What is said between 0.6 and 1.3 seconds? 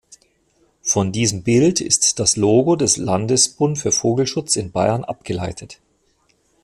Von